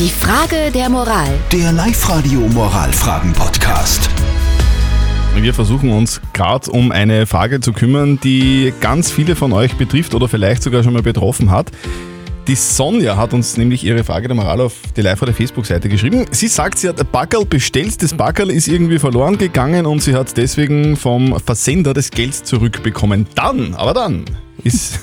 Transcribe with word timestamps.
Die 0.00 0.08
Frage 0.08 0.70
der 0.72 0.88
Moral. 0.88 1.28
Der 1.52 1.72
Live-Radio 1.72 2.40
Moralfragen-Podcast. 2.40 4.08
Wir 5.36 5.52
versuchen 5.52 5.90
uns 5.90 6.22
gerade 6.32 6.70
um 6.70 6.90
eine 6.90 7.26
Frage 7.26 7.60
zu 7.60 7.74
kümmern, 7.74 8.18
die 8.24 8.72
ganz 8.80 9.10
viele 9.10 9.36
von 9.36 9.52
euch 9.52 9.74
betrifft 9.74 10.14
oder 10.14 10.26
vielleicht 10.26 10.62
sogar 10.62 10.82
schon 10.82 10.94
mal 10.94 11.02
betroffen 11.02 11.50
hat. 11.50 11.70
Die 12.48 12.54
Sonja 12.54 13.18
hat 13.18 13.34
uns 13.34 13.58
nämlich 13.58 13.84
ihre 13.84 14.02
Frage 14.02 14.28
der 14.28 14.36
Moral 14.36 14.62
auf 14.62 14.72
die 14.96 15.02
live 15.02 15.20
der 15.20 15.34
Facebook-Seite 15.34 15.90
geschrieben. 15.90 16.24
Sie 16.30 16.48
sagt, 16.48 16.78
sie 16.78 16.88
hat 16.88 16.98
ein 16.98 17.06
Backerl 17.12 17.44
bestellt, 17.44 18.02
das 18.02 18.14
Backerl 18.14 18.50
ist 18.50 18.68
irgendwie 18.68 18.98
verloren 18.98 19.36
gegangen 19.36 19.84
und 19.84 20.02
sie 20.02 20.14
hat 20.14 20.34
deswegen 20.34 20.96
vom 20.96 21.38
Versender 21.44 21.92
das 21.92 22.10
Geld 22.10 22.34
zurückbekommen. 22.34 23.26
Dann, 23.34 23.74
aber 23.74 23.92
dann, 23.92 24.24
ist 24.64 24.98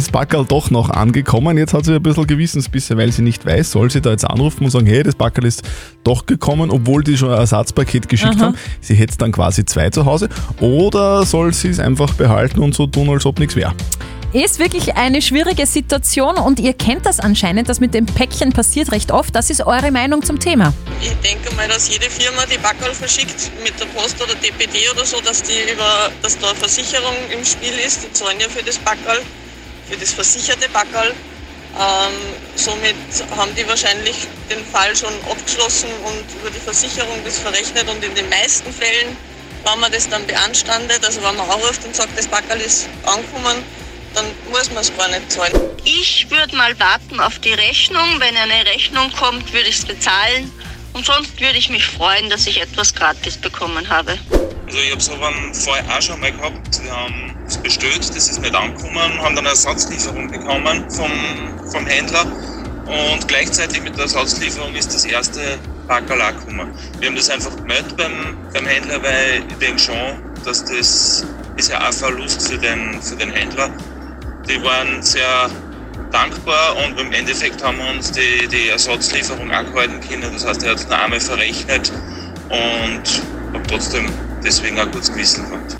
das 0.00 0.10
Backerl 0.10 0.46
doch 0.46 0.70
noch 0.70 0.88
angekommen. 0.88 1.58
Jetzt 1.58 1.74
hat 1.74 1.84
sie 1.84 1.94
ein 1.94 2.02
bisschen 2.02 2.26
Gewissensbisse, 2.26 2.96
weil 2.96 3.12
sie 3.12 3.22
nicht 3.22 3.44
weiß, 3.44 3.72
soll 3.72 3.90
sie 3.90 4.00
da 4.00 4.10
jetzt 4.10 4.24
anrufen 4.24 4.64
und 4.64 4.70
sagen, 4.70 4.86
hey, 4.86 5.02
das 5.02 5.14
Backerl 5.14 5.44
ist 5.44 5.62
doch 6.04 6.24
gekommen, 6.24 6.70
obwohl 6.70 7.04
die 7.04 7.18
schon 7.18 7.30
ein 7.30 7.38
Ersatzpaket 7.38 8.08
geschickt 8.08 8.36
Aha. 8.36 8.46
haben. 8.46 8.56
Sie 8.80 8.94
hätte 8.94 9.18
dann 9.18 9.30
quasi 9.30 9.64
zwei 9.64 9.90
zu 9.90 10.06
Hause. 10.06 10.28
Oder 10.58 11.26
soll 11.26 11.52
sie 11.52 11.68
es 11.68 11.78
einfach 11.78 12.14
behalten 12.14 12.60
und 12.60 12.74
so 12.74 12.86
tun, 12.86 13.10
als 13.10 13.26
ob 13.26 13.38
nichts 13.38 13.56
wäre? 13.56 13.74
Ist 14.32 14.58
wirklich 14.60 14.94
eine 14.94 15.20
schwierige 15.20 15.66
Situation 15.66 16.36
und 16.36 16.60
ihr 16.60 16.72
kennt 16.72 17.04
das 17.04 17.18
anscheinend, 17.18 17.68
das 17.68 17.80
mit 17.80 17.92
dem 17.94 18.06
Päckchen 18.06 18.52
passiert 18.52 18.92
recht 18.92 19.10
oft. 19.10 19.34
Das 19.34 19.50
ist 19.50 19.66
eure 19.66 19.90
Meinung 19.90 20.22
zum 20.22 20.38
Thema. 20.38 20.72
Ich 21.02 21.12
denke 21.16 21.52
mal, 21.56 21.66
dass 21.66 21.88
jede 21.88 22.08
Firma 22.08 22.42
die 22.46 22.58
Backerl 22.58 22.94
verschickt 22.94 23.50
mit 23.64 23.78
der 23.80 23.86
Post 23.86 24.22
oder 24.22 24.34
DPD 24.36 24.88
oder 24.94 25.04
so, 25.04 25.16
dass 25.20 25.42
die 25.42 25.72
über, 25.72 26.10
dass 26.22 26.38
da 26.38 26.50
eine 26.50 26.56
Versicherung 26.56 27.14
im 27.36 27.44
Spiel 27.44 27.74
ist. 27.84 28.04
Die 28.04 28.12
zahlen 28.12 28.38
ja 28.38 28.48
für 28.48 28.62
das 28.62 28.78
Backerl, 28.78 29.18
für 29.90 29.96
das 29.96 30.12
versicherte 30.12 30.68
Backerl. 30.70 31.10
Ähm, 31.78 32.14
somit 32.56 32.96
haben 33.36 33.54
die 33.54 33.66
wahrscheinlich 33.68 34.26
den 34.50 34.64
Fall 34.66 34.94
schon 34.96 35.12
abgeschlossen 35.30 35.88
und 36.04 36.24
über 36.40 36.50
die 36.50 36.58
Versicherung 36.58 37.20
das 37.24 37.38
verrechnet 37.38 37.88
und 37.88 38.02
in 38.02 38.14
den 38.14 38.28
meisten 38.28 38.72
Fällen, 38.72 39.16
wenn 39.64 39.80
man 39.80 39.92
das 39.92 40.08
dann 40.08 40.26
beanstandet, 40.26 41.04
also 41.04 41.22
wenn 41.22 41.36
man 41.36 41.48
anruft 41.48 41.84
und 41.84 41.94
sagt, 41.94 42.16
das 42.18 42.26
Backerl 42.26 42.60
ist 42.60 42.88
angekommen, 43.04 43.62
dann 44.14 44.24
muss 44.50 44.68
man 44.72 44.82
es 44.82 44.96
gar 44.96 45.08
nicht 45.08 45.30
zahlen. 45.30 45.52
Ich 45.84 46.28
würde 46.30 46.56
mal 46.56 46.78
warten 46.80 47.20
auf 47.20 47.38
die 47.38 47.52
Rechnung. 47.52 48.18
Wenn 48.18 48.36
eine 48.36 48.66
Rechnung 48.66 49.12
kommt, 49.12 49.52
würde 49.52 49.68
ich 49.68 49.78
es 49.78 49.84
bezahlen. 49.84 50.50
Und 50.92 51.06
sonst 51.06 51.40
würde 51.40 51.58
ich 51.58 51.70
mich 51.70 51.86
freuen, 51.86 52.28
dass 52.30 52.46
ich 52.46 52.60
etwas 52.60 52.94
gratis 52.94 53.36
bekommen 53.36 53.88
habe. 53.88 54.18
Also 54.66 54.78
ich 54.78 54.90
habe 54.92 55.00
so 55.00 55.12
einen 55.12 55.54
Fall 55.54 55.84
auch 55.88 56.02
schon 56.02 56.20
mal 56.20 56.32
gehabt. 56.32 56.82
Wir 56.82 56.96
haben 56.96 57.36
es 57.46 57.56
bestellt, 57.56 57.98
das 57.98 58.28
ist 58.28 58.40
nicht 58.40 58.54
angekommen, 58.54 58.96
haben 58.96 59.34
dann 59.34 59.38
eine 59.38 59.48
Ersatzlieferung 59.48 60.30
bekommen 60.30 60.88
vom, 60.90 61.10
vom 61.70 61.86
Händler 61.86 62.26
und 62.90 63.28
gleichzeitig 63.28 63.82
mit 63.82 63.94
der 63.94 64.02
Ersatzlieferung 64.02 64.74
ist 64.74 64.92
das 64.92 65.04
erste 65.04 65.58
Packerl 65.86 66.20
auch 66.22 66.32
gekommen. 66.32 66.72
Wir 66.98 67.08
haben 67.08 67.16
das 67.16 67.30
einfach 67.30 67.54
gemeldet 67.56 67.96
beim, 67.96 68.36
beim 68.52 68.66
Händler, 68.66 69.00
weil 69.02 69.44
ich 69.48 69.56
denke 69.58 69.78
schon, 69.78 70.22
dass 70.44 70.64
das 70.64 71.24
ist 71.56 71.70
ja 71.70 71.80
auch 71.80 71.86
ein 71.86 71.92
Verlust 71.92 72.48
für 72.48 72.58
den, 72.58 73.00
für 73.00 73.14
den 73.14 73.30
Händler. 73.30 73.70
Die 74.48 74.60
waren 74.64 75.02
sehr 75.02 75.50
dankbar 76.10 76.76
und 76.84 76.98
im 77.00 77.12
Endeffekt 77.12 77.62
haben 77.64 77.78
wir 77.78 77.90
uns 77.90 78.12
die, 78.12 78.48
die 78.48 78.68
Ersatzlieferung 78.68 79.50
auch 79.50 79.64
gehalten 79.72 80.00
können. 80.00 80.32
Das 80.32 80.46
heißt, 80.46 80.62
er 80.62 80.72
hat 80.72 80.88
noch 80.88 80.98
einmal 80.98 81.20
verrechnet 81.20 81.92
und 82.48 83.54
habe 83.54 83.66
trotzdem 83.68 84.06
deswegen 84.44 84.78
auch 84.78 84.90
gutes 84.90 85.12
Gewissen 85.12 85.44
gehabt. 85.44 85.76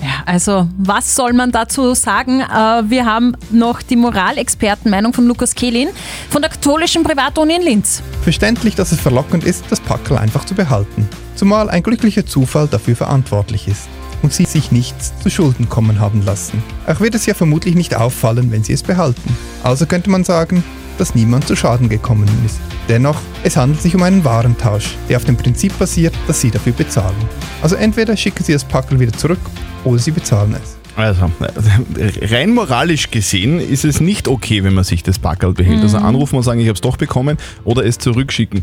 Ja, 0.00 0.22
also 0.26 0.68
was 0.76 1.14
soll 1.14 1.32
man 1.32 1.50
dazu 1.50 1.94
sagen? 1.94 2.40
Äh, 2.40 2.82
Wir 2.90 3.06
haben 3.06 3.36
noch 3.50 3.80
die 3.80 3.96
Moralexpertenmeinung 3.96 5.12
von 5.12 5.26
Lukas 5.26 5.54
Kehlin 5.54 5.88
von 6.28 6.42
der 6.42 6.50
katholischen 6.50 7.04
Privatuni 7.04 7.56
in 7.56 7.62
Linz. 7.62 8.02
Verständlich, 8.22 8.74
dass 8.74 8.92
es 8.92 9.00
verlockend 9.00 9.44
ist, 9.44 9.64
das 9.70 9.80
Packerl 9.80 10.18
einfach 10.18 10.44
zu 10.44 10.54
behalten. 10.54 11.08
Zumal 11.36 11.70
ein 11.70 11.82
glücklicher 11.82 12.26
Zufall 12.26 12.68
dafür 12.68 12.96
verantwortlich 12.96 13.66
ist 13.66 13.88
und 14.24 14.32
sie 14.32 14.46
sich 14.46 14.72
nichts 14.72 15.12
zu 15.22 15.30
Schulden 15.30 15.68
kommen 15.68 16.00
haben 16.00 16.22
lassen. 16.22 16.62
Auch 16.86 17.00
wird 17.00 17.14
es 17.14 17.26
ja 17.26 17.34
vermutlich 17.34 17.74
nicht 17.74 17.94
auffallen, 17.94 18.50
wenn 18.50 18.64
sie 18.64 18.72
es 18.72 18.82
behalten. 18.82 19.36
Also 19.62 19.86
könnte 19.86 20.10
man 20.10 20.24
sagen, 20.24 20.64
dass 20.98 21.14
niemand 21.14 21.46
zu 21.46 21.54
Schaden 21.54 21.88
gekommen 21.88 22.28
ist. 22.44 22.58
Dennoch, 22.88 23.20
es 23.42 23.56
handelt 23.56 23.82
sich 23.82 23.94
um 23.94 24.02
einen 24.02 24.24
Warentausch, 24.24 24.96
der 25.08 25.18
auf 25.18 25.24
dem 25.24 25.36
Prinzip 25.36 25.78
basiert, 25.78 26.14
dass 26.26 26.40
sie 26.40 26.50
dafür 26.50 26.72
bezahlen. 26.72 27.16
Also 27.62 27.76
entweder 27.76 28.16
schicken 28.16 28.42
sie 28.42 28.52
das 28.52 28.64
Packerl 28.64 28.98
wieder 28.98 29.12
zurück 29.12 29.40
oder 29.84 29.98
sie 29.98 30.10
bezahlen 30.10 30.56
es. 30.62 30.76
Also, 30.96 31.30
rein 32.22 32.50
moralisch 32.50 33.10
gesehen 33.10 33.58
ist 33.58 33.84
es 33.84 34.00
nicht 34.00 34.28
okay, 34.28 34.64
wenn 34.64 34.74
man 34.74 34.84
sich 34.84 35.02
das 35.02 35.18
Backerl 35.18 35.52
behält. 35.52 35.82
Also 35.82 35.98
anrufen 35.98 36.36
und 36.36 36.44
sagen, 36.44 36.60
ich 36.60 36.68
habe 36.68 36.76
es 36.76 36.80
doch 36.80 36.96
bekommen 36.96 37.36
oder 37.64 37.84
es 37.84 37.98
zurückschicken. 37.98 38.62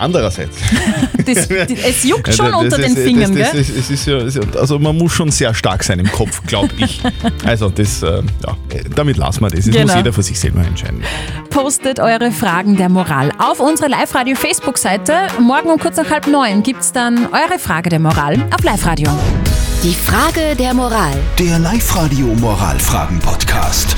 Andererseits. 0.00 0.56
Das, 1.20 1.48
es 1.48 2.02
juckt 2.04 2.34
schon 2.34 2.46
Ja, 2.46 2.52
das 2.52 2.60
unter 2.62 2.78
ist- 2.80 2.96
den 2.96 3.04
Fingern, 3.04 3.36
das, 3.36 3.52
das, 3.52 3.66
gell? 3.68 3.76
ist, 3.90 4.06
ja, 4.06 4.18
ist 4.18 4.34
ja- 4.36 4.42
also 4.58 4.78
man 4.80 4.96
muss 4.96 5.12
schon 5.12 5.30
sehr 5.30 5.52
stark 5.54 5.84
sein 5.84 5.98
im 6.00 6.10
Kopf, 6.10 6.42
glaube 6.46 6.70
ich. 6.78 7.00
Also 7.44 7.68
das, 7.68 8.02
äh, 8.02 8.22
ja, 8.44 8.56
damit 8.96 9.16
lassen 9.18 9.42
wir 9.42 9.48
das. 9.50 9.64
Das 9.66 9.66
Genau. 9.74 9.86
muss 9.86 9.94
jeder 9.94 10.12
für 10.12 10.22
sich 10.22 10.40
selber 10.40 10.64
entscheiden. 10.66 11.02
Postet 11.50 12.00
eure 12.00 12.32
Fragen 12.32 12.76
der 12.76 12.88
Moral 12.88 13.30
auf 13.38 13.60
unsere 13.60 13.88
Live-Radio-Facebook-Seite. 13.90 15.12
Morgen 15.40 15.68
um 15.70 15.78
kurz 15.78 15.98
nach 15.98 16.10
halb 16.10 16.26
neun 16.26 16.62
gibt 16.62 16.80
es 16.80 16.90
dann 16.92 17.26
eure 17.26 17.58
Frage 17.60 17.90
der 17.90 18.00
Moral 18.00 18.36
auf 18.56 18.64
Live-Radio. 18.64 19.10
Die 19.84 19.94
Frage 19.94 20.56
der 20.58 20.74
Moral. 20.74 21.12
Der 21.38 21.58
Live-Radio 21.58 22.26
Moralfragen-Podcast. 22.26 23.94